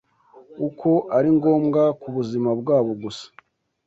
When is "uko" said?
0.67-0.89